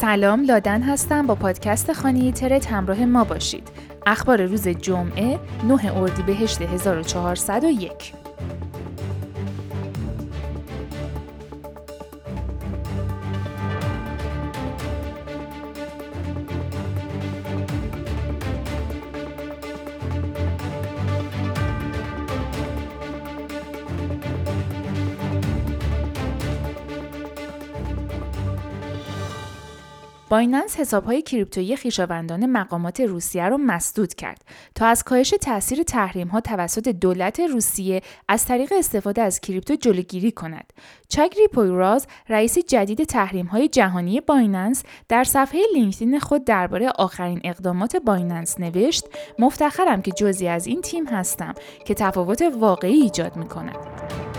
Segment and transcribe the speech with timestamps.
[0.00, 3.68] سلام لادن هستم با پادکست خانه ترت همراه ما باشید.
[4.06, 5.38] اخبار روز جمعه
[5.68, 8.19] 9 اردیبهشت 1401
[30.30, 34.44] بایننس حسابهای کریپتویی خویشاوندان مقامات روسیه را مسدود کرد
[34.74, 40.32] تا از کاهش تاثیر تحریم ها توسط دولت روسیه از طریق استفاده از کریپتو جلوگیری
[40.32, 40.72] کند.
[41.08, 47.96] چاگری پویراز رئیس جدید تحریم های جهانی بایننس در صفحه لینکدین خود درباره آخرین اقدامات
[47.96, 49.04] بایننس نوشت
[49.38, 51.54] مفتخرم که جزئی از این تیم هستم
[51.86, 54.29] که تفاوت واقعی ایجاد می کند.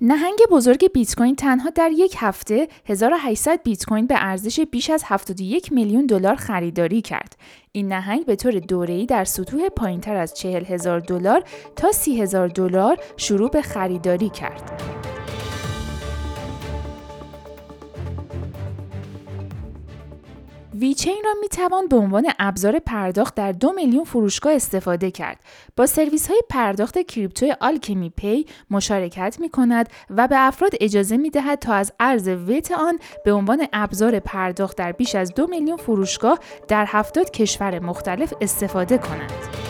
[0.00, 5.02] نهنگ بزرگ بیت کوین تنها در یک هفته 1800 بیت کوین به ارزش بیش از
[5.06, 7.36] 71 میلیون دلار خریداری کرد.
[7.72, 11.44] این نهنگ به طور دوره‌ای در سطوح پایینتر از 40 هزار دلار
[11.76, 14.82] تا 30 هزار دلار شروع به خریداری کرد.
[20.80, 25.40] ویچین را می توان به عنوان ابزار پرداخت در دو میلیون فروشگاه استفاده کرد.
[25.76, 31.30] با سرویس های پرداخت کریپتو Alchemy Pay مشارکت می کند و به افراد اجازه می
[31.30, 35.76] دهد تا از ارز ویت آن به عنوان ابزار پرداخت در بیش از دو میلیون
[35.76, 39.67] فروشگاه در هفتاد کشور مختلف استفاده کنند.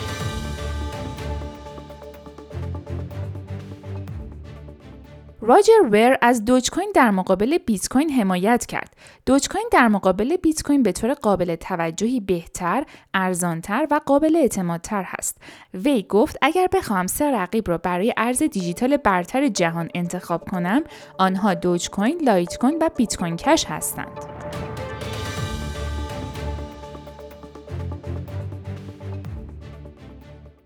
[5.41, 8.95] راجر ویر از دوج کوین در مقابل بیت کوین حمایت کرد.
[9.25, 15.03] دوج کوین در مقابل بیت کوین به طور قابل توجهی بهتر، ارزانتر و قابل اعتمادتر
[15.07, 15.37] هست.
[15.73, 20.83] وی گفت اگر بخواهم سه رقیب را برای ارز دیجیتال برتر جهان انتخاب کنم،
[21.17, 24.38] آنها دوج کوین، لایت کوین و بیت کوین کش هستند.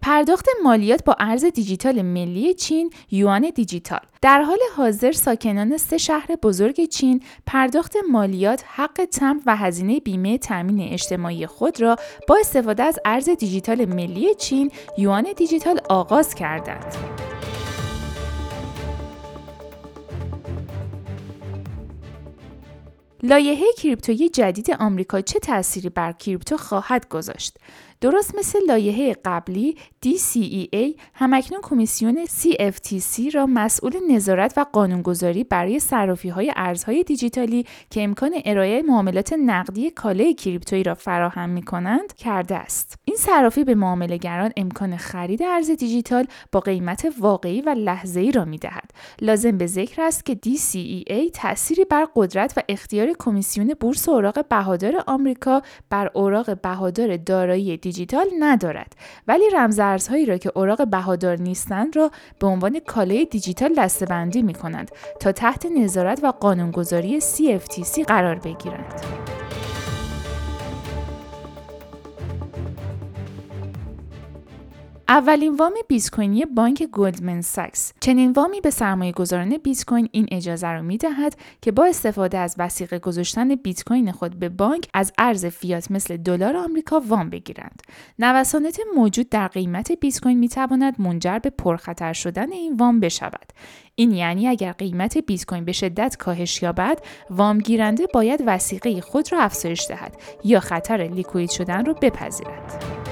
[0.04, 6.28] پرداخت مالیات با ارز دیجیتال ملی چین یوان دیجیتال در حال حاضر ساکنان سه شهر
[6.44, 11.96] بزرگ چین پرداخت مالیات، حق تمبر و هزینه بیمه تامین اجتماعی خود را
[12.28, 16.96] با استفاده از ارز دیجیتال ملی چین یوان دیجیتال آغاز کردند.
[23.26, 27.58] لایحه کریپتویی جدید آمریکا چه تأثیری بر کریپتو خواهد گذاشت؟
[28.04, 36.30] درست مثل لایحه قبلی DCEA همکنون کمیسیون CFTC را مسئول نظارت و قانونگذاری برای صرافی
[36.30, 42.56] های ارزهای دیجیتالی که امکان ارائه معاملات نقدی کالای کریپتویی را فراهم می کنند کرده
[42.56, 43.03] است.
[43.14, 48.58] این صرافی به معاملهگران امکان خرید ارز دیجیتال با قیمت واقعی و لحظه‌ای را می
[48.58, 48.92] دهد.
[49.22, 55.04] لازم به ذکر است که DCEA تأثیری بر قدرت و اختیار کمیسیون بورس اوراق بهادار
[55.08, 58.96] آمریکا بر اوراق بهادار دارایی دیجیتال ندارد
[59.28, 64.92] ولی رمزارزهایی را که اوراق بهادار نیستند را به عنوان کالای دیجیتال دستبندی می کنند
[65.20, 69.43] تا تحت نظارت و قانونگذاری CFTC قرار بگیرند.
[75.10, 80.28] اولین وام بیت کوینی بانک گلدمن ساکس چنین وامی به سرمایه گذاران بیت کوین این
[80.32, 84.90] اجازه را می دهد که با استفاده از وثیقه گذاشتن بیت کوین خود به بانک
[84.94, 87.82] از ارز فیات مثل دلار آمریکا وام بگیرند.
[88.20, 93.54] نوسانات موجود در قیمت بیت کوین می تواند منجر به پرخطر شدن این وام بشود.
[93.96, 97.00] این یعنی اگر قیمت بیت کوین به شدت کاهش یابد
[97.30, 103.03] وام گیرنده باید وثیقه خود را افزایش دهد یا خطر لیکوید شدن را بپذیرد.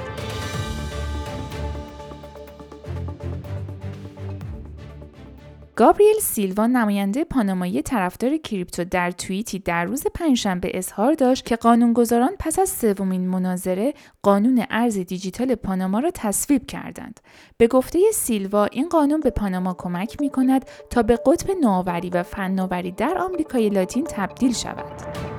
[5.82, 12.36] گابریل سیلوا نماینده پانامایی طرفدار کریپتو در توییتی در روز پنجشنبه اظهار داشت که قانونگذاران
[12.40, 17.20] پس از سومین مناظره قانون ارز دیجیتال پاناما را تصویب کردند.
[17.58, 22.24] به گفته سیلوا این قانون به پاناما کمک می کند تا به قطب نوآوری و
[22.24, 25.31] فناوری در آمریکای لاتین تبدیل شود.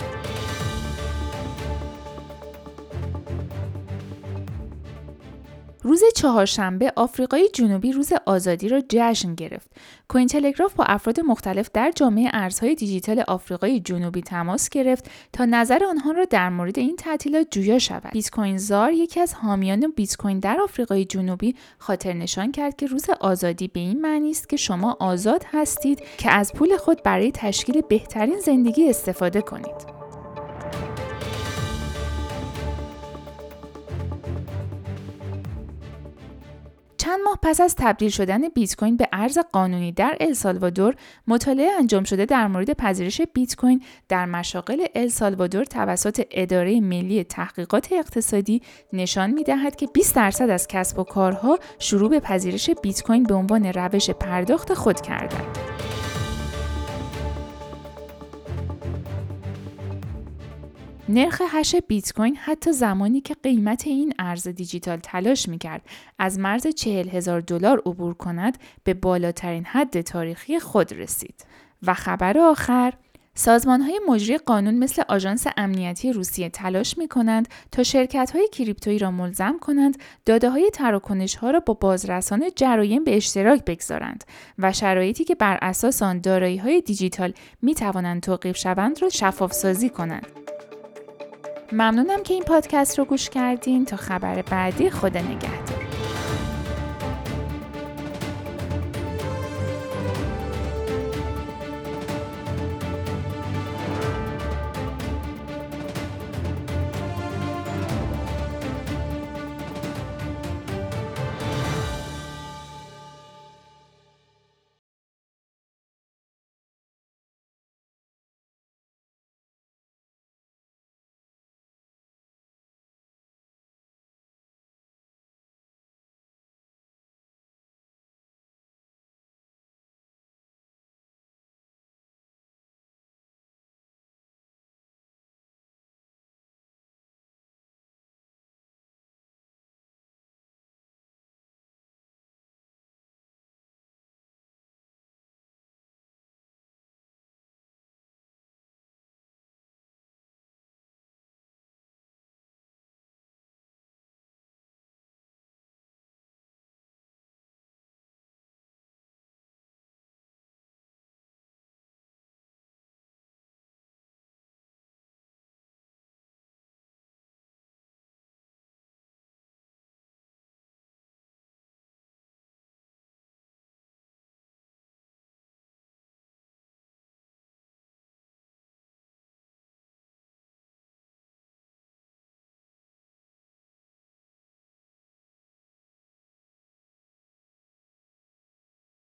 [5.84, 9.70] روز چهارشنبه آفریقای جنوبی روز آزادی را جشن گرفت.
[10.08, 15.84] کوین تلگراف با افراد مختلف در جامعه ارزهای دیجیتال آفریقای جنوبی تماس گرفت تا نظر
[15.84, 18.12] آنها را در مورد این تعطیلات جویا شود.
[18.12, 22.87] بیت کوین زار یکی از حامیان بیت کوین در آفریقای جنوبی خاطر نشان کرد که
[22.87, 27.32] روز آزادی به این معنی است که شما آزاد هستید که از پول خود برای
[27.32, 30.02] تشکیل بهترین زندگی استفاده کنید.
[37.03, 40.95] چند ماه پس از تبدیل شدن بیت کوین به ارز قانونی در السالوادور
[41.27, 47.93] مطالعه انجام شده در مورد پذیرش بیت کوین در مشاغل السالوادور توسط اداره ملی تحقیقات
[47.93, 48.63] اقتصادی
[48.93, 53.35] نشان می‌دهد که 20 درصد از کسب و کارها شروع به پذیرش بیت کوین به
[53.35, 55.59] عنوان روش پرداخت خود کردند.
[61.09, 65.83] نرخ هش بیت کوین حتی زمانی که قیمت این ارز دیجیتال تلاش می‌کرد
[66.19, 71.47] از مرز چهل هزار دلار عبور کند به بالاترین حد تاریخی خود رسید.
[71.83, 72.93] و خبر آخر
[73.35, 78.99] سازمان های مجری قانون مثل آژانس امنیتی روسیه تلاش می کنند تا شرکت های کریپتویی
[78.99, 79.97] را ملزم کنند
[80.27, 84.25] داده های تراکنش ها را با بازرسان جرایم به اشتراک بگذارند
[84.59, 87.33] و شرایطی که بر اساس آن دارایی های دیجیتال
[87.63, 90.42] می توانند توقیف شوند را شفاف سازی کنند.
[91.73, 93.85] ممنونم که این پادکست رو گوش کردین.
[93.85, 95.62] تا خبر بعدی خدا نگهدار.